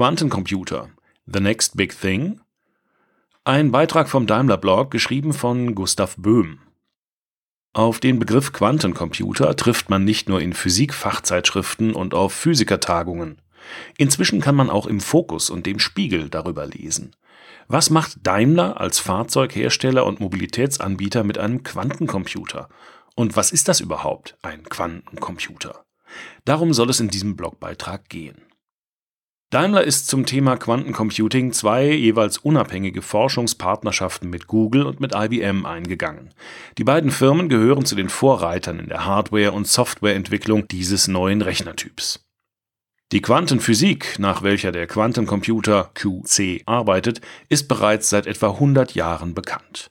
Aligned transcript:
Quantencomputer 0.00 0.88
The 1.26 1.40
Next 1.40 1.76
Big 1.76 1.94
Thing? 1.94 2.40
Ein 3.44 3.70
Beitrag 3.70 4.08
vom 4.08 4.26
Daimler 4.26 4.56
Blog, 4.56 4.90
geschrieben 4.90 5.34
von 5.34 5.74
Gustav 5.74 6.16
Böhm. 6.16 6.58
Auf 7.74 8.00
den 8.00 8.18
Begriff 8.18 8.54
Quantencomputer 8.54 9.54
trifft 9.56 9.90
man 9.90 10.04
nicht 10.04 10.26
nur 10.26 10.40
in 10.40 10.54
Physikfachzeitschriften 10.54 11.92
und 11.92 12.14
auf 12.14 12.32
Physikertagungen. 12.32 13.42
Inzwischen 13.98 14.40
kann 14.40 14.54
man 14.54 14.70
auch 14.70 14.86
im 14.86 15.00
Fokus 15.00 15.50
und 15.50 15.66
dem 15.66 15.78
Spiegel 15.78 16.30
darüber 16.30 16.64
lesen. 16.64 17.14
Was 17.68 17.90
macht 17.90 18.26
Daimler 18.26 18.80
als 18.80 19.00
Fahrzeughersteller 19.00 20.06
und 20.06 20.18
Mobilitätsanbieter 20.18 21.24
mit 21.24 21.36
einem 21.36 21.62
Quantencomputer? 21.62 22.70
Und 23.16 23.36
was 23.36 23.52
ist 23.52 23.68
das 23.68 23.80
überhaupt, 23.80 24.38
ein 24.40 24.62
Quantencomputer? 24.62 25.84
Darum 26.46 26.72
soll 26.72 26.88
es 26.88 27.00
in 27.00 27.08
diesem 27.08 27.36
Blogbeitrag 27.36 28.08
gehen. 28.08 28.46
Daimler 29.50 29.82
ist 29.82 30.06
zum 30.06 30.26
Thema 30.26 30.56
Quantencomputing 30.56 31.52
zwei 31.52 31.90
jeweils 31.90 32.38
unabhängige 32.38 33.02
Forschungspartnerschaften 33.02 34.30
mit 34.30 34.46
Google 34.46 34.86
und 34.86 35.00
mit 35.00 35.12
IBM 35.12 35.66
eingegangen. 35.66 36.30
Die 36.78 36.84
beiden 36.84 37.10
Firmen 37.10 37.48
gehören 37.48 37.84
zu 37.84 37.96
den 37.96 38.10
Vorreitern 38.10 38.78
in 38.78 38.88
der 38.88 39.06
Hardware- 39.06 39.50
und 39.50 39.66
Softwareentwicklung 39.66 40.68
dieses 40.68 41.08
neuen 41.08 41.42
Rechnertyps. 41.42 42.24
Die 43.10 43.22
Quantenphysik, 43.22 44.20
nach 44.20 44.44
welcher 44.44 44.70
der 44.70 44.86
Quantencomputer 44.86 45.90
QC 45.94 46.62
arbeitet, 46.66 47.20
ist 47.48 47.66
bereits 47.66 48.08
seit 48.08 48.28
etwa 48.28 48.50
100 48.50 48.94
Jahren 48.94 49.34
bekannt. 49.34 49.90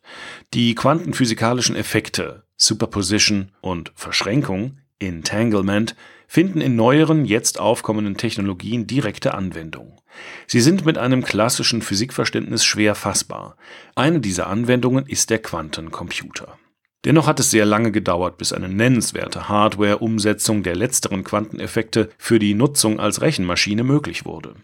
Die 0.54 0.74
quantenphysikalischen 0.74 1.76
Effekte 1.76 2.46
Superposition 2.56 3.52
und 3.60 3.92
Verschränkung 3.96 4.78
Entanglement 5.00 5.96
finden 6.28 6.62
in 6.62 6.76
neueren, 6.76 7.26
jetzt 7.26 7.60
aufkommenden 7.60 8.18
Technologien 8.18 8.86
direkte 8.86 9.34
Anwendung. 9.34 10.00
Sie 10.46 10.62
sind 10.62 10.86
mit 10.86 10.98
einem 10.98 11.24
klassischen 11.24 11.82
Physikverständnis 11.82 12.64
schwer 12.64 12.94
fassbar. 12.96 13.58
Eine 13.96 14.20
dieser 14.20 14.48
Anwendungen 14.48 15.06
ist 15.08 15.30
der 15.30 15.40
Quantencomputer. 15.40 16.60
Dennoch 17.06 17.28
hat 17.28 17.40
es 17.40 17.50
sehr 17.50 17.66
lange 17.66 17.92
gedauert, 17.92 18.38
bis 18.38 18.52
eine 18.52 18.68
nennenswerte 18.68 19.48
Hardware-Umsetzung 19.48 20.64
der 20.64 20.76
letzteren 20.76 21.24
Quanteneffekte 21.24 22.10
für 22.18 22.40
die 22.40 22.54
Nutzung 22.54 23.00
als 23.00 23.22
Rechenmaschine 23.22 23.84
möglich 23.84 24.26
wurde. 24.26 24.56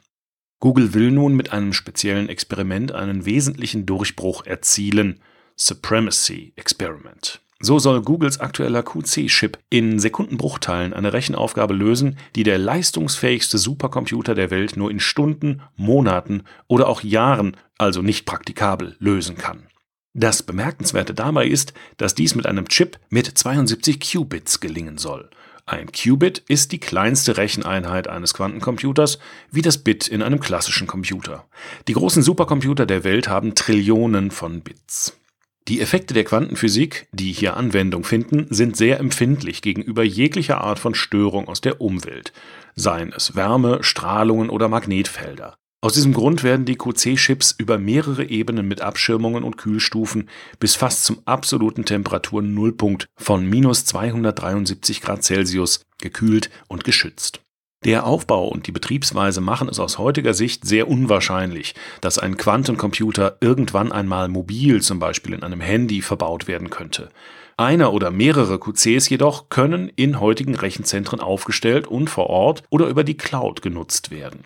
Google 0.59 0.93
will 0.93 1.11
nun 1.11 1.35
mit 1.35 1.53
einem 1.53 1.73
speziellen 1.73 2.27
Experiment 2.27 2.91
einen 2.91 3.25
wesentlichen 3.25 3.85
Durchbruch 3.85 4.45
erzielen, 4.45 5.21
Supremacy 5.55 6.53
Experiment. 6.57 7.41
So 7.61 7.79
soll 7.79 8.01
Googles 8.01 8.39
aktueller 8.39 8.83
QC-Chip 8.83 9.57
in 9.69 9.97
Sekundenbruchteilen 9.97 10.93
eine 10.93 11.13
Rechenaufgabe 11.13 11.73
lösen, 11.73 12.17
die 12.35 12.43
der 12.43 12.57
leistungsfähigste 12.57 13.57
Supercomputer 13.57 14.35
der 14.35 14.51
Welt 14.51 14.75
nur 14.75 14.91
in 14.91 14.99
Stunden, 14.99 15.61
Monaten 15.77 16.43
oder 16.67 16.87
auch 16.87 17.01
Jahren, 17.01 17.55
also 17.77 18.01
nicht 18.01 18.25
praktikabel, 18.25 18.97
lösen 18.99 19.37
kann. 19.37 19.67
Das 20.13 20.43
Bemerkenswerte 20.43 21.13
dabei 21.13 21.47
ist, 21.47 21.73
dass 21.97 22.15
dies 22.15 22.35
mit 22.35 22.45
einem 22.45 22.67
Chip 22.67 22.99
mit 23.09 23.37
72 23.37 23.99
Qubits 23.99 24.59
gelingen 24.59 24.97
soll. 24.97 25.29
Ein 25.65 25.91
Qubit 25.91 26.43
ist 26.47 26.73
die 26.73 26.79
kleinste 26.79 27.37
Recheneinheit 27.37 28.07
eines 28.07 28.33
Quantencomputers, 28.33 29.17
wie 29.49 29.61
das 29.61 29.79
Bit 29.79 30.07
in 30.07 30.21
einem 30.21 30.39
klassischen 30.39 30.87
Computer. 30.87 31.47
Die 31.87 31.93
großen 31.93 32.21
Supercomputer 32.21 32.85
der 32.85 33.03
Welt 33.03 33.27
haben 33.27 33.55
Trillionen 33.55 34.29
von 34.29 34.61
Bits. 34.61 35.17
Die 35.67 35.81
Effekte 35.81 36.13
der 36.13 36.25
Quantenphysik, 36.25 37.07
die 37.11 37.31
hier 37.31 37.57
Anwendung 37.57 38.03
finden, 38.03 38.45
sind 38.51 38.77
sehr 38.77 38.99
empfindlich 38.99 39.63
gegenüber 39.63 40.03
jeglicher 40.03 40.61
Art 40.61 40.77
von 40.77 40.93
Störung 40.93 41.47
aus 41.47 41.59
der 41.59 41.81
Umwelt, 41.81 42.33
seien 42.75 43.11
es 43.11 43.35
Wärme, 43.35 43.81
Strahlungen 43.81 44.51
oder 44.51 44.67
Magnetfelder. 44.69 45.57
Aus 45.81 45.93
diesem 45.93 46.13
Grund 46.13 46.43
werden 46.43 46.65
die 46.65 46.77
QC-Chips 46.77 47.55
über 47.57 47.79
mehrere 47.79 48.25
Ebenen 48.25 48.67
mit 48.67 48.81
Abschirmungen 48.81 49.43
und 49.43 49.57
Kühlstufen 49.57 50.29
bis 50.59 50.75
fast 50.75 51.03
zum 51.03 51.19
absoluten 51.25 51.83
Temperaturnullpunkt 51.83 53.07
von 53.15 53.47
minus 53.47 53.85
273 53.85 55.01
Grad 55.01 55.23
Celsius 55.23 55.81
gekühlt 55.99 56.51
und 56.67 56.83
geschützt. 56.83 57.44
Der 57.85 58.07
Aufbau 58.07 58.47
und 58.47 58.65
die 58.65 58.71
Betriebsweise 58.71 59.41
machen 59.41 59.69
es 59.69 59.79
aus 59.79 59.99
heutiger 59.99 60.33
Sicht 60.33 60.65
sehr 60.65 60.87
unwahrscheinlich, 60.87 61.75
dass 62.01 62.17
ein 62.17 62.35
Quantencomputer 62.35 63.37
irgendwann 63.41 63.91
einmal 63.91 64.27
mobil, 64.27 64.81
zum 64.81 64.97
Beispiel 64.97 65.35
in 65.35 65.43
einem 65.43 65.61
Handy, 65.61 66.01
verbaut 66.01 66.47
werden 66.47 66.71
könnte. 66.71 67.09
Einer 67.57 67.93
oder 67.93 68.09
mehrere 68.09 68.59
QCs 68.59 69.07
jedoch 69.09 69.49
können 69.49 69.89
in 69.95 70.19
heutigen 70.19 70.55
Rechenzentren 70.55 71.19
aufgestellt 71.19 71.85
und 71.85 72.09
vor 72.09 72.27
Ort 72.27 72.63
oder 72.71 72.87
über 72.87 73.03
die 73.03 73.17
Cloud 73.17 73.61
genutzt 73.61 74.09
werden. 74.09 74.43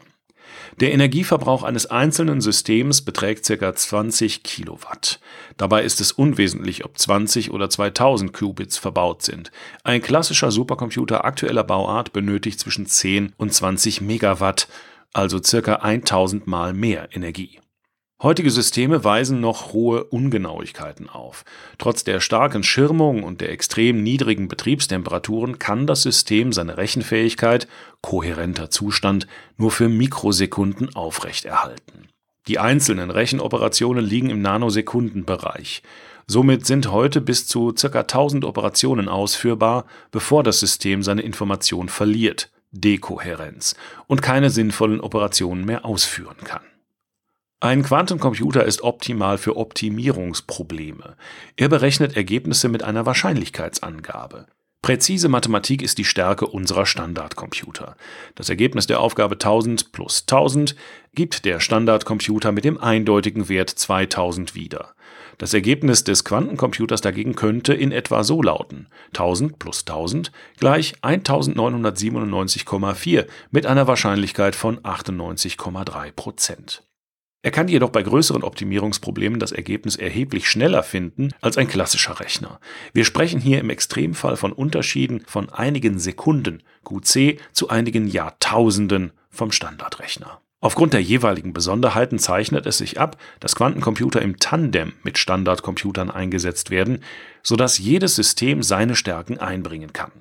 Der 0.78 0.94
Energieverbrauch 0.94 1.64
eines 1.64 1.88
einzelnen 1.88 2.42
Systems 2.42 3.02
beträgt 3.02 3.46
ca. 3.48 3.76
20 3.76 4.44
Kilowatt. 4.44 5.20
Dabei 5.58 5.84
ist 5.84 6.00
es 6.02 6.12
unwesentlich, 6.12 6.86
ob 6.86 6.98
20 6.98 7.52
oder 7.52 7.70
2000 7.70 8.34
Qubits 8.34 8.78
verbaut 8.78 9.24
sind. 9.24 9.52
Ein 9.84 10.02
klassischer 10.02 10.52
Supercomputer 10.52 11.26
aktueller 11.26 11.64
Bauart 11.64 12.14
benötigt 12.14 12.60
zwischen 12.60 12.86
10 12.86 13.34
und 13.38 13.54
20 13.54 14.02
Megawatt, 14.02 14.68
also 15.14 15.40
ca. 15.40 15.76
1000 15.76 16.48
mal 16.48 16.74
mehr 16.74 17.10
Energie. 17.12 17.60
Heutige 18.22 18.52
Systeme 18.52 19.06
weisen 19.06 19.40
noch 19.40 19.72
hohe 19.72 20.04
Ungenauigkeiten 20.04 21.08
auf. 21.08 21.46
Trotz 21.78 22.04
der 22.04 22.20
starken 22.20 22.64
Schirmung 22.64 23.24
und 23.24 23.40
der 23.40 23.50
extrem 23.50 24.04
niedrigen 24.04 24.50
Betriebstemperaturen 24.50 25.58
kann 25.58 25.88
das 25.88 26.02
System 26.02 26.52
seine 26.52 26.76
Rechenfähigkeit 26.76 27.70
kohärenter 28.02 28.70
Zustand 28.70 29.26
nur 29.56 29.72
für 29.72 29.88
Mikrosekunden 29.88 30.94
aufrechterhalten. 30.96 32.10
Die 32.50 32.60
einzelnen 32.60 33.10
Rechenoperationen 33.10 34.04
liegen 34.04 34.30
im 34.30 34.42
Nanosekundenbereich. 34.42 35.82
Somit 36.28 36.66
sind 36.66 36.92
heute 36.92 37.22
bis 37.22 37.48
zu 37.48 37.74
ca. 37.74 38.02
1000 38.02 38.44
Operationen 38.44 39.08
ausführbar, 39.08 39.86
bevor 40.12 40.44
das 40.44 40.60
System 40.60 41.04
seine 41.04 41.22
Information 41.22 41.88
verliert, 41.88 42.52
Dekohärenz, 42.72 43.76
und 44.08 44.22
keine 44.22 44.50
sinnvollen 44.50 45.00
Operationen 45.00 45.64
mehr 45.64 45.86
ausführen 45.86 46.38
kann. 46.44 46.62
Ein 47.62 47.84
Quantencomputer 47.84 48.64
ist 48.64 48.84
optimal 48.84 49.38
für 49.38 49.58
Optimierungsprobleme. 49.58 51.18
Er 51.58 51.68
berechnet 51.68 52.16
Ergebnisse 52.16 52.70
mit 52.70 52.84
einer 52.84 53.06
Wahrscheinlichkeitsangabe. 53.06 54.46
Präzise 54.82 55.28
Mathematik 55.28 55.82
ist 55.82 55.98
die 55.98 56.06
Stärke 56.06 56.48
unserer 56.48 56.86
Standardcomputer. 56.86 57.98
Das 58.36 58.48
Ergebnis 58.48 58.88
der 58.88 59.02
Aufgabe 59.02 59.36
1000 59.36 59.92
plus 59.92 60.22
1000 60.22 60.78
gibt 61.14 61.44
der 61.44 61.60
Standardcomputer 61.60 62.54
mit 62.54 62.64
dem 62.64 62.78
eindeutigen 62.78 63.50
Wert 63.50 63.72
2000 63.72 64.56
wieder. 64.56 64.96
Das 65.38 65.54
Ergebnis 65.54 66.06
des 66.06 66.24
Quantencomputers 66.24 67.02
dagegen 67.02 67.36
könnte 67.36 67.74
in 67.74 67.92
etwa 67.92 68.24
so 68.24 68.42
lauten: 68.42 68.88
1000 69.08 69.60
plus 69.60 69.82
1000 69.82 70.32
gleich 70.62 70.94
1997,4 71.02 73.28
mit 73.52 73.66
einer 73.66 73.86
Wahrscheinlichkeit 73.86 74.56
von 74.56 74.80
98,3 74.80 76.14
Prozent. 76.14 76.84
Er 77.42 77.52
kann 77.52 77.70
jedoch 77.70 77.90
bei 77.90 78.04
größeren 78.04 78.44
Optimierungsproblemen 78.44 79.40
das 79.40 79.54
Ergebnis 79.54 79.96
erheblich 79.96 80.50
schneller 80.50 80.84
finden 80.84 81.30
als 81.40 81.58
ein 81.58 81.70
klassischer 81.70 82.20
Rechner. 82.20 82.60
Wir 82.92 83.06
sprechen 83.06 83.40
hier 83.40 83.60
im 83.60 83.70
Extremfall 83.70 84.36
von 84.36 84.52
Unterschieden 84.52 85.22
von 85.26 85.50
einigen 85.50 86.00
Sekunden 86.00 86.64
QC 86.84 87.40
zu 87.54 87.70
einigen 87.70 88.08
Jahrtausenden 88.08 89.14
vom 89.30 89.54
Standardrechner. 89.54 90.42
Aufgrund 90.62 90.92
der 90.92 91.02
jeweiligen 91.02 91.54
Besonderheiten 91.54 92.20
zeichnet 92.20 92.66
es 92.66 92.80
sich 92.80 93.00
ab, 93.00 93.16
dass 93.40 93.56
Quantencomputer 93.56 94.22
im 94.22 94.40
Tandem 94.40 94.94
mit 95.04 95.18
Standardcomputern 95.18 96.12
eingesetzt 96.12 96.70
werden, 96.70 97.02
sodass 97.42 97.78
jedes 97.78 98.16
System 98.16 98.62
seine 98.64 98.98
Stärken 98.98 99.38
einbringen 99.38 99.94
kann. 99.94 100.12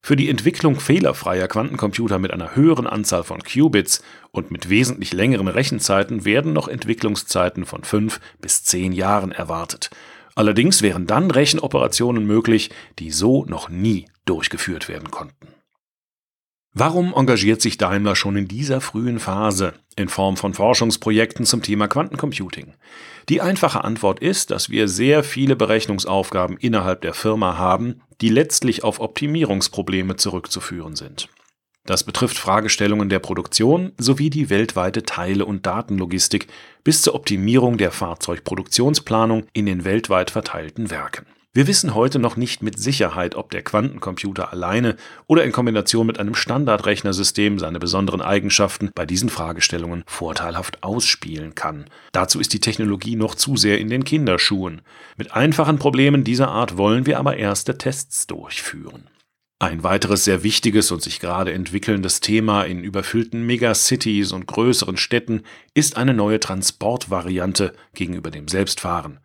Für 0.00 0.16
die 0.16 0.28
Entwicklung 0.28 0.80
fehlerfreier 0.80 1.48
Quantencomputer 1.48 2.18
mit 2.18 2.32
einer 2.32 2.54
höheren 2.54 2.86
Anzahl 2.86 3.24
von 3.24 3.42
Qubits 3.42 4.02
und 4.30 4.50
mit 4.50 4.70
wesentlich 4.70 5.12
längeren 5.12 5.48
Rechenzeiten 5.48 6.24
werden 6.24 6.52
noch 6.52 6.68
Entwicklungszeiten 6.68 7.66
von 7.66 7.84
fünf 7.84 8.20
bis 8.40 8.64
zehn 8.64 8.92
Jahren 8.92 9.32
erwartet. 9.32 9.90
Allerdings 10.34 10.82
wären 10.82 11.06
dann 11.06 11.30
Rechenoperationen 11.30 12.24
möglich, 12.24 12.70
die 13.00 13.10
so 13.10 13.44
noch 13.44 13.68
nie 13.68 14.06
durchgeführt 14.24 14.88
werden 14.88 15.10
konnten. 15.10 15.48
Warum 16.74 17.12
engagiert 17.12 17.60
sich 17.60 17.76
Daimler 17.76 18.14
schon 18.14 18.36
in 18.36 18.46
dieser 18.46 18.80
frühen 18.80 19.18
Phase 19.18 19.72
in 19.96 20.08
Form 20.08 20.36
von 20.36 20.54
Forschungsprojekten 20.54 21.44
zum 21.44 21.60
Thema 21.60 21.88
Quantencomputing? 21.88 22.74
Die 23.28 23.40
einfache 23.40 23.82
Antwort 23.82 24.20
ist, 24.20 24.52
dass 24.52 24.70
wir 24.70 24.86
sehr 24.86 25.24
viele 25.24 25.56
Berechnungsaufgaben 25.56 26.56
innerhalb 26.56 27.00
der 27.00 27.14
Firma 27.14 27.58
haben, 27.58 28.02
die 28.20 28.28
letztlich 28.28 28.84
auf 28.84 29.00
Optimierungsprobleme 29.00 30.16
zurückzuführen 30.16 30.96
sind. 30.96 31.28
Das 31.86 32.04
betrifft 32.04 32.36
Fragestellungen 32.36 33.08
der 33.08 33.18
Produktion 33.18 33.92
sowie 33.96 34.28
die 34.28 34.50
weltweite 34.50 35.04
Teile- 35.04 35.46
und 35.46 35.64
Datenlogistik 35.64 36.46
bis 36.84 37.00
zur 37.00 37.14
Optimierung 37.14 37.78
der 37.78 37.92
Fahrzeugproduktionsplanung 37.92 39.44
in 39.54 39.64
den 39.64 39.84
weltweit 39.84 40.30
verteilten 40.30 40.90
Werken. 40.90 41.24
Wir 41.58 41.66
wissen 41.66 41.96
heute 41.96 42.20
noch 42.20 42.36
nicht 42.36 42.62
mit 42.62 42.78
Sicherheit, 42.78 43.34
ob 43.34 43.50
der 43.50 43.62
Quantencomputer 43.62 44.52
alleine 44.52 44.94
oder 45.26 45.42
in 45.42 45.50
Kombination 45.50 46.06
mit 46.06 46.20
einem 46.20 46.36
Standardrechnersystem 46.36 47.58
seine 47.58 47.80
besonderen 47.80 48.20
Eigenschaften 48.20 48.92
bei 48.94 49.04
diesen 49.04 49.28
Fragestellungen 49.28 50.04
vorteilhaft 50.06 50.84
ausspielen 50.84 51.56
kann. 51.56 51.86
Dazu 52.12 52.38
ist 52.38 52.52
die 52.52 52.60
Technologie 52.60 53.16
noch 53.16 53.34
zu 53.34 53.56
sehr 53.56 53.80
in 53.80 53.88
den 53.88 54.04
Kinderschuhen. 54.04 54.82
Mit 55.16 55.32
einfachen 55.32 55.80
Problemen 55.80 56.22
dieser 56.22 56.46
Art 56.46 56.76
wollen 56.76 57.06
wir 57.06 57.18
aber 57.18 57.38
erste 57.38 57.76
Tests 57.76 58.28
durchführen. 58.28 59.10
Ein 59.58 59.82
weiteres 59.82 60.22
sehr 60.22 60.44
wichtiges 60.44 60.92
und 60.92 61.02
sich 61.02 61.18
gerade 61.18 61.52
entwickelndes 61.52 62.20
Thema 62.20 62.62
in 62.62 62.84
überfüllten 62.84 63.44
Megacities 63.44 64.30
und 64.30 64.46
größeren 64.46 64.96
Städten 64.96 65.42
ist 65.74 65.96
eine 65.96 66.14
neue 66.14 66.38
Transportvariante 66.38 67.72
gegenüber 67.94 68.30
dem 68.30 68.46
Selbstfahren. 68.46 69.18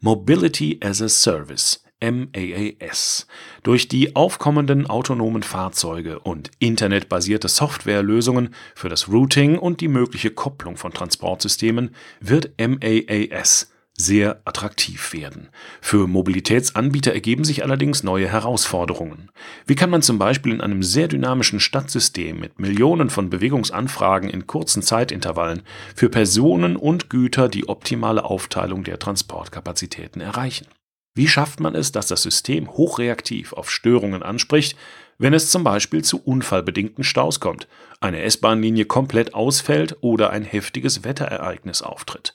Mobility 0.00 0.78
as 0.82 1.02
a 1.02 1.08
Service 1.08 1.82
MAAS. 2.00 3.26
Durch 3.64 3.88
die 3.88 4.14
aufkommenden 4.14 4.86
autonomen 4.86 5.42
Fahrzeuge 5.42 6.20
und 6.20 6.50
internetbasierte 6.60 7.48
Softwarelösungen 7.48 8.54
für 8.74 8.88
das 8.88 9.08
Routing 9.08 9.58
und 9.58 9.80
die 9.80 9.88
mögliche 9.88 10.30
Kopplung 10.30 10.76
von 10.76 10.92
Transportsystemen 10.92 11.94
wird 12.20 12.52
MAAS 12.58 13.72
sehr 14.00 14.40
attraktiv 14.44 15.12
werden. 15.12 15.48
Für 15.80 16.06
Mobilitätsanbieter 16.06 17.12
ergeben 17.12 17.44
sich 17.44 17.64
allerdings 17.64 18.04
neue 18.04 18.28
Herausforderungen. 18.28 19.28
Wie 19.66 19.74
kann 19.74 19.90
man 19.90 20.02
zum 20.02 20.18
Beispiel 20.18 20.52
in 20.52 20.60
einem 20.60 20.84
sehr 20.84 21.08
dynamischen 21.08 21.58
Stadtsystem 21.58 22.38
mit 22.38 22.60
Millionen 22.60 23.10
von 23.10 23.28
Bewegungsanfragen 23.28 24.30
in 24.30 24.46
kurzen 24.46 24.82
Zeitintervallen 24.82 25.62
für 25.96 26.08
Personen 26.08 26.76
und 26.76 27.10
Güter 27.10 27.48
die 27.48 27.68
optimale 27.68 28.24
Aufteilung 28.24 28.84
der 28.84 29.00
Transportkapazitäten 29.00 30.20
erreichen? 30.20 30.68
Wie 31.16 31.26
schafft 31.26 31.58
man 31.58 31.74
es, 31.74 31.90
dass 31.90 32.06
das 32.06 32.22
System 32.22 32.70
hochreaktiv 32.70 33.52
auf 33.52 33.68
Störungen 33.68 34.22
anspricht, 34.22 34.76
wenn 35.18 35.34
es 35.34 35.50
zum 35.50 35.64
Beispiel 35.64 36.04
zu 36.04 36.22
unfallbedingten 36.22 37.02
Staus 37.02 37.40
kommt, 37.40 37.66
eine 38.00 38.22
S-Bahn-Linie 38.22 38.84
komplett 38.84 39.34
ausfällt 39.34 39.96
oder 40.00 40.30
ein 40.30 40.44
heftiges 40.44 41.02
Wetterereignis 41.02 41.82
auftritt? 41.82 42.34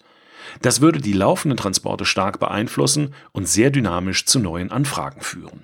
Das 0.61 0.81
würde 0.81 0.99
die 0.99 1.13
laufenden 1.13 1.57
Transporte 1.57 2.05
stark 2.05 2.39
beeinflussen 2.39 3.13
und 3.31 3.47
sehr 3.47 3.69
dynamisch 3.71 4.25
zu 4.25 4.39
neuen 4.39 4.71
Anfragen 4.71 5.21
führen. 5.21 5.63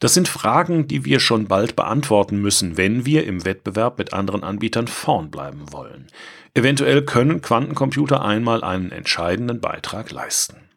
Das 0.00 0.14
sind 0.14 0.28
Fragen, 0.28 0.88
die 0.88 1.04
wir 1.04 1.20
schon 1.20 1.46
bald 1.46 1.76
beantworten 1.76 2.40
müssen, 2.40 2.78
wenn 2.78 3.04
wir 3.04 3.26
im 3.26 3.44
Wettbewerb 3.44 3.98
mit 3.98 4.14
anderen 4.14 4.42
Anbietern 4.42 4.88
vorn 4.88 5.30
bleiben 5.30 5.72
wollen. 5.72 6.06
Eventuell 6.54 7.04
können 7.04 7.42
Quantencomputer 7.42 8.24
einmal 8.24 8.64
einen 8.64 8.92
entscheidenden 8.92 9.60
Beitrag 9.60 10.10
leisten. 10.10 10.70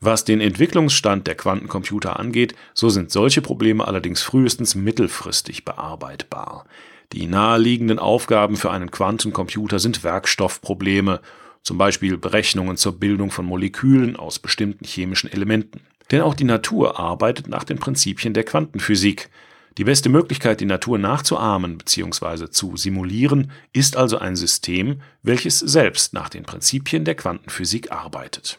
Was 0.00 0.24
den 0.24 0.40
Entwicklungsstand 0.40 1.26
der 1.26 1.34
Quantencomputer 1.34 2.18
angeht, 2.18 2.54
so 2.72 2.88
sind 2.88 3.10
solche 3.10 3.42
Probleme 3.42 3.86
allerdings 3.86 4.22
frühestens 4.22 4.74
mittelfristig 4.74 5.64
bearbeitbar. 5.64 6.64
Die 7.12 7.26
naheliegenden 7.26 7.98
Aufgaben 7.98 8.56
für 8.56 8.70
einen 8.70 8.90
Quantencomputer 8.90 9.80
sind 9.80 10.04
Werkstoffprobleme 10.04 11.20
zum 11.62 11.78
Beispiel 11.78 12.16
Berechnungen 12.16 12.76
zur 12.76 12.98
Bildung 12.98 13.30
von 13.30 13.46
Molekülen 13.46 14.16
aus 14.16 14.38
bestimmten 14.38 14.84
chemischen 14.84 15.30
Elementen. 15.30 15.80
Denn 16.10 16.22
auch 16.22 16.34
die 16.34 16.44
Natur 16.44 16.98
arbeitet 16.98 17.48
nach 17.48 17.64
den 17.64 17.78
Prinzipien 17.78 18.34
der 18.34 18.44
Quantenphysik. 18.44 19.28
Die 19.76 19.84
beste 19.84 20.08
Möglichkeit, 20.08 20.60
die 20.60 20.66
Natur 20.66 20.98
nachzuahmen 20.98 21.78
bzw. 21.78 22.50
zu 22.50 22.76
simulieren, 22.76 23.52
ist 23.72 23.96
also 23.96 24.18
ein 24.18 24.34
System, 24.34 25.02
welches 25.22 25.58
selbst 25.60 26.14
nach 26.14 26.28
den 26.28 26.44
Prinzipien 26.44 27.04
der 27.04 27.14
Quantenphysik 27.14 27.92
arbeitet. 27.92 28.58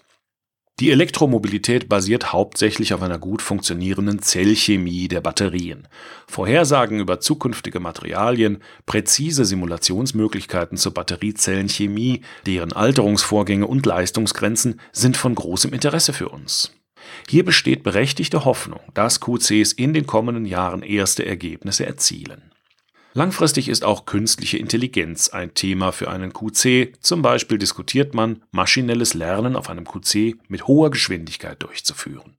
Die 0.80 0.92
Elektromobilität 0.92 1.90
basiert 1.90 2.32
hauptsächlich 2.32 2.94
auf 2.94 3.02
einer 3.02 3.18
gut 3.18 3.42
funktionierenden 3.42 4.22
Zellchemie 4.22 5.10
der 5.10 5.20
Batterien. 5.20 5.90
Vorhersagen 6.26 7.02
über 7.02 7.20
zukünftige 7.20 7.82
Materialien, 7.82 8.60
präzise 8.86 9.44
Simulationsmöglichkeiten 9.44 10.78
zur 10.78 10.94
Batteriezellenchemie, 10.94 12.22
deren 12.46 12.72
Alterungsvorgänge 12.72 13.68
und 13.68 13.86
Leistungsgrenzen 13.86 14.80
sind 14.94 15.18
von 15.18 15.36
großem 15.36 15.74
Interesse 15.74 16.14
für 16.14 16.30
uns. 16.30 16.72
Hier 17.28 17.44
besteht 17.44 17.84
berechtigte 17.84 18.46
Hoffnung, 18.46 18.80
dass 18.94 19.20
QCs 19.20 19.74
in 19.74 19.94
den 19.94 20.08
kommenden 20.08 20.46
Jahren 20.46 20.82
erste 20.82 21.26
Ergebnisse 21.26 21.86
erzielen. 21.86 22.54
Langfristig 23.14 23.70
ist 23.70 23.84
auch 23.84 24.06
künstliche 24.06 24.58
Intelligenz 24.58 25.30
ein 25.30 25.54
Thema 25.56 25.92
für 25.92 26.10
einen 26.12 26.32
QC, 26.32 26.94
zum 27.00 27.22
Beispiel 27.22 27.58
diskutiert 27.58 28.14
man, 28.14 28.44
maschinelles 28.52 29.14
Lernen 29.16 29.56
auf 29.56 29.70
einem 29.70 29.86
QC 29.86 30.36
mit 30.48 30.68
hoher 30.68 30.92
Geschwindigkeit 30.92 31.62
durchzuführen. 31.64 32.36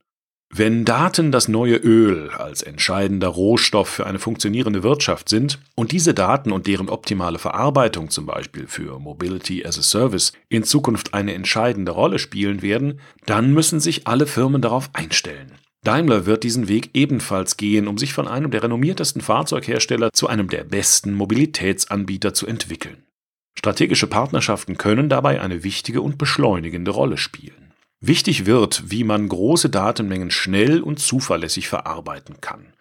Wenn 0.53 0.85
Daten 0.85 1.31
das 1.31 1.47
neue 1.47 1.77
Öl 1.77 2.31
als 2.31 2.63
entscheidender 2.63 3.29
Rohstoff 3.29 3.89
für 3.89 4.07
eine 4.07 4.19
funktionierende 4.19 4.83
Wirtschaft 4.83 5.29
sind 5.29 5.61
und 5.77 5.93
diese 5.93 6.13
Daten 6.13 6.51
und 6.51 6.67
deren 6.67 6.89
optimale 6.89 7.39
Verarbeitung 7.39 8.11
zum 8.11 8.27
Beispiel 8.27 8.67
für 8.67 8.99
Mobility 8.99 9.65
as 9.65 9.79
a 9.79 9.83
Service 9.83 10.33
in 10.49 10.65
Zukunft 10.65 11.15
eine 11.15 11.35
entscheidende 11.35 11.93
Rolle 11.93 12.19
spielen 12.19 12.63
werden, 12.63 12.99
dann 13.27 13.55
müssen 13.55 13.79
sich 13.79 14.09
alle 14.09 14.27
Firmen 14.27 14.61
darauf 14.61 14.91
einstellen. 14.93 15.53
Daimler 15.83 16.27
wird 16.27 16.45
diesen 16.45 16.69
Weg 16.69 16.91
ebenfalls 16.93 17.57
gehen, 17.57 17.89
um 17.89 17.97
sich 17.97 18.13
von 18.13 18.29
einem 18.29 18.51
der 18.51 18.63
renommiertesten 18.63 19.23
Fahrzeughersteller 19.23 20.13
zu 20.13 20.27
einem 20.29 20.49
der 20.49 20.65
besten 20.65 21.15
Mobilitätsanbieter 21.15 22.35
zu 22.35 22.47
entwickeln. 22.47 23.05
Strategische 23.59 24.07
Partnerschaften 24.07 24.77
können 24.77 25.09
dabei 25.09 25.41
eine 25.41 25.65
wichtige 25.65 26.03
und 26.03 26.19
beschleunigende 26.19 26.91
Rolle 26.91 27.17
spielen. 27.17 27.73
Wichtig 28.03 28.47
wird, 28.47 28.91
wie 28.91 29.05
man 29.05 29.29
große 29.29 29.69
Datenmengen 29.69 30.31
schnell 30.31 30.81
und 30.81 31.01
zuverlässig 31.01 31.69
verarbeiten 31.69 32.41
kann. 32.41 32.73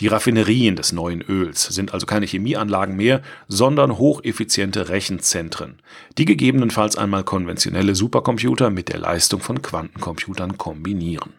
Die 0.00 0.08
Raffinerien 0.08 0.76
des 0.76 0.92
neuen 0.92 1.22
Öls 1.22 1.62
sind 1.62 1.94
also 1.94 2.04
keine 2.04 2.26
Chemieanlagen 2.26 2.96
mehr, 2.96 3.22
sondern 3.48 3.96
hocheffiziente 3.96 4.90
Rechenzentren, 4.90 5.80
die 6.18 6.26
gegebenenfalls 6.26 6.96
einmal 6.96 7.24
konventionelle 7.24 7.94
Supercomputer 7.94 8.68
mit 8.68 8.90
der 8.90 8.98
Leistung 8.98 9.40
von 9.40 9.62
Quantencomputern 9.62 10.58
kombinieren. 10.58 11.32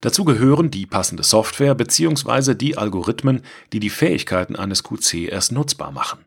Dazu 0.00 0.24
gehören 0.24 0.70
die 0.70 0.86
passende 0.86 1.22
Software 1.22 1.74
bzw. 1.74 2.54
die 2.54 2.78
Algorithmen, 2.78 3.42
die 3.72 3.80
die 3.80 3.90
Fähigkeiten 3.90 4.56
eines 4.56 4.82
QC 4.82 5.28
erst 5.28 5.52
nutzbar 5.52 5.92
machen. 5.92 6.24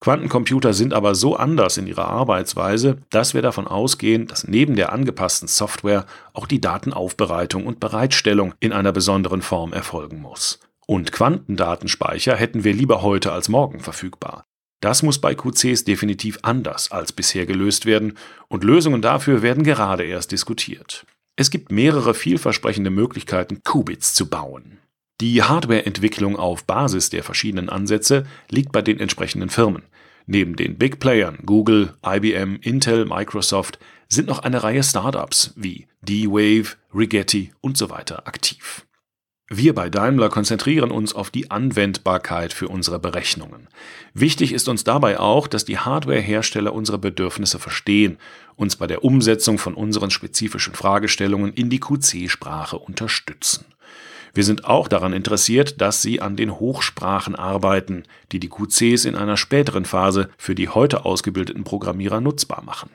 Quantencomputer 0.00 0.74
sind 0.74 0.92
aber 0.92 1.14
so 1.14 1.36
anders 1.36 1.78
in 1.78 1.86
ihrer 1.86 2.06
Arbeitsweise, 2.06 2.98
dass 3.10 3.34
wir 3.34 3.42
davon 3.42 3.66
ausgehen, 3.66 4.26
dass 4.26 4.46
neben 4.46 4.76
der 4.76 4.92
angepassten 4.92 5.48
Software 5.48 6.06
auch 6.32 6.46
die 6.46 6.60
Datenaufbereitung 6.60 7.66
und 7.66 7.80
Bereitstellung 7.80 8.54
in 8.60 8.72
einer 8.72 8.92
besonderen 8.92 9.42
Form 9.42 9.72
erfolgen 9.72 10.20
muss. 10.20 10.60
Und 10.86 11.10
Quantendatenspeicher 11.10 12.36
hätten 12.36 12.62
wir 12.62 12.74
lieber 12.74 13.02
heute 13.02 13.32
als 13.32 13.48
morgen 13.48 13.80
verfügbar. 13.80 14.44
Das 14.80 15.02
muss 15.02 15.18
bei 15.18 15.34
QCs 15.34 15.84
definitiv 15.84 16.38
anders 16.42 16.92
als 16.92 17.12
bisher 17.12 17.46
gelöst 17.46 17.86
werden, 17.86 18.16
und 18.48 18.62
Lösungen 18.62 19.02
dafür 19.02 19.42
werden 19.42 19.64
gerade 19.64 20.04
erst 20.04 20.30
diskutiert. 20.30 21.06
Es 21.36 21.50
gibt 21.50 21.70
mehrere 21.70 22.14
vielversprechende 22.14 22.88
Möglichkeiten, 22.88 23.62
Qubits 23.62 24.14
zu 24.14 24.28
bauen. 24.28 24.78
Die 25.20 25.42
Hardwareentwicklung 25.42 26.36
auf 26.36 26.64
Basis 26.64 27.10
der 27.10 27.22
verschiedenen 27.22 27.68
Ansätze 27.68 28.26
liegt 28.50 28.72
bei 28.72 28.80
den 28.80 28.98
entsprechenden 28.98 29.50
Firmen. 29.50 29.82
Neben 30.26 30.56
den 30.56 30.78
Big 30.78 30.98
Playern 30.98 31.38
Google, 31.44 31.94
IBM, 32.04 32.56
Intel, 32.62 33.04
Microsoft 33.04 33.78
sind 34.08 34.28
noch 34.28 34.40
eine 34.40 34.62
Reihe 34.62 34.82
Startups 34.82 35.52
wie 35.56 35.86
D-Wave, 36.02 36.76
Rigetti 36.94 37.52
und 37.60 37.76
so 37.76 37.90
weiter 37.90 38.26
aktiv. 38.26 38.86
Wir 39.48 39.76
bei 39.76 39.88
Daimler 39.88 40.28
konzentrieren 40.28 40.90
uns 40.90 41.14
auf 41.14 41.30
die 41.30 41.52
Anwendbarkeit 41.52 42.52
für 42.52 42.66
unsere 42.66 42.98
Berechnungen. 42.98 43.68
Wichtig 44.12 44.52
ist 44.52 44.68
uns 44.68 44.82
dabei 44.82 45.20
auch, 45.20 45.46
dass 45.46 45.64
die 45.64 45.78
Hardwarehersteller 45.78 46.72
unsere 46.72 46.98
Bedürfnisse 46.98 47.60
verstehen, 47.60 48.18
uns 48.56 48.74
bei 48.74 48.88
der 48.88 49.04
Umsetzung 49.04 49.58
von 49.58 49.74
unseren 49.74 50.10
spezifischen 50.10 50.74
Fragestellungen 50.74 51.52
in 51.52 51.70
die 51.70 51.78
QC-Sprache 51.78 52.76
unterstützen. 52.76 53.66
Wir 54.34 54.42
sind 54.42 54.64
auch 54.64 54.88
daran 54.88 55.12
interessiert, 55.12 55.80
dass 55.80 56.02
sie 56.02 56.20
an 56.20 56.34
den 56.34 56.58
Hochsprachen 56.58 57.36
arbeiten, 57.36 58.02
die 58.32 58.40
die 58.40 58.48
QCs 58.48 59.04
in 59.04 59.14
einer 59.14 59.36
späteren 59.36 59.84
Phase 59.84 60.28
für 60.36 60.56
die 60.56 60.68
heute 60.68 61.04
ausgebildeten 61.04 61.62
Programmierer 61.62 62.20
nutzbar 62.20 62.64
machen. 62.64 62.90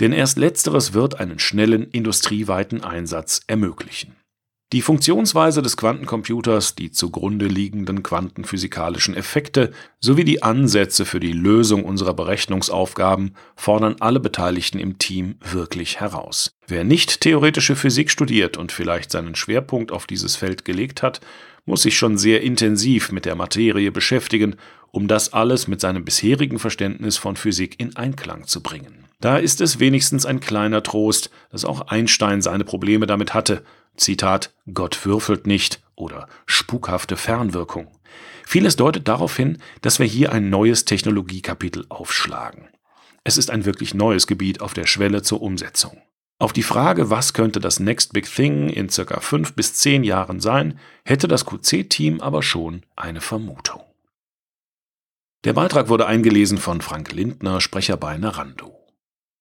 Denn 0.00 0.12
erst 0.12 0.38
letzteres 0.38 0.94
wird 0.94 1.20
einen 1.20 1.38
schnellen 1.38 1.90
industrieweiten 1.90 2.82
Einsatz 2.82 3.42
ermöglichen. 3.46 4.16
Die 4.72 4.82
Funktionsweise 4.82 5.62
des 5.62 5.76
Quantencomputers, 5.76 6.74
die 6.74 6.90
zugrunde 6.90 7.46
liegenden 7.46 8.02
quantenphysikalischen 8.02 9.14
Effekte 9.14 9.70
sowie 10.00 10.24
die 10.24 10.42
Ansätze 10.42 11.04
für 11.04 11.20
die 11.20 11.32
Lösung 11.32 11.84
unserer 11.84 12.14
Berechnungsaufgaben 12.14 13.36
fordern 13.54 13.94
alle 14.00 14.18
Beteiligten 14.18 14.80
im 14.80 14.98
Team 14.98 15.36
wirklich 15.40 16.00
heraus. 16.00 16.50
Wer 16.66 16.82
nicht 16.82 17.20
theoretische 17.20 17.76
Physik 17.76 18.10
studiert 18.10 18.56
und 18.56 18.72
vielleicht 18.72 19.12
seinen 19.12 19.36
Schwerpunkt 19.36 19.92
auf 19.92 20.08
dieses 20.08 20.34
Feld 20.34 20.64
gelegt 20.64 21.00
hat, 21.00 21.20
muss 21.64 21.82
sich 21.82 21.96
schon 21.96 22.18
sehr 22.18 22.42
intensiv 22.42 23.12
mit 23.12 23.24
der 23.24 23.36
Materie 23.36 23.92
beschäftigen, 23.92 24.56
um 24.96 25.08
das 25.08 25.34
alles 25.34 25.68
mit 25.68 25.78
seinem 25.78 26.06
bisherigen 26.06 26.58
Verständnis 26.58 27.18
von 27.18 27.36
Physik 27.36 27.78
in 27.78 27.96
Einklang 27.96 28.46
zu 28.46 28.62
bringen. 28.62 29.04
Da 29.20 29.36
ist 29.36 29.60
es 29.60 29.78
wenigstens 29.78 30.24
ein 30.24 30.40
kleiner 30.40 30.82
Trost, 30.82 31.28
dass 31.50 31.66
auch 31.66 31.88
Einstein 31.88 32.40
seine 32.40 32.64
Probleme 32.64 33.06
damit 33.06 33.34
hatte 33.34 33.62
Zitat 33.98 34.54
Gott 34.72 35.04
würfelt 35.04 35.46
nicht 35.46 35.82
oder 35.96 36.28
spukhafte 36.46 37.18
Fernwirkung. 37.18 37.88
Vieles 38.46 38.76
deutet 38.76 39.06
darauf 39.06 39.36
hin, 39.36 39.58
dass 39.82 39.98
wir 39.98 40.06
hier 40.06 40.32
ein 40.32 40.48
neues 40.48 40.86
Technologiekapitel 40.86 41.84
aufschlagen. 41.90 42.68
Es 43.22 43.36
ist 43.36 43.50
ein 43.50 43.66
wirklich 43.66 43.92
neues 43.92 44.26
Gebiet 44.26 44.62
auf 44.62 44.72
der 44.72 44.86
Schwelle 44.86 45.20
zur 45.20 45.42
Umsetzung. 45.42 46.00
Auf 46.38 46.54
die 46.54 46.62
Frage, 46.62 47.10
was 47.10 47.34
könnte 47.34 47.60
das 47.60 47.80
Next 47.80 48.14
Big 48.14 48.34
Thing 48.34 48.70
in 48.70 48.88
circa 48.88 49.20
fünf 49.20 49.52
bis 49.52 49.74
zehn 49.74 50.04
Jahren 50.04 50.40
sein, 50.40 50.78
hätte 51.04 51.28
das 51.28 51.44
QC-Team 51.44 52.22
aber 52.22 52.42
schon 52.42 52.80
eine 52.96 53.20
Vermutung. 53.20 53.85
Der 55.46 55.52
Beitrag 55.52 55.88
wurde 55.88 56.06
eingelesen 56.06 56.58
von 56.58 56.80
Frank 56.80 57.12
Lindner, 57.12 57.60
Sprecher 57.60 57.96
bei 57.96 58.18
Narando. 58.18 58.85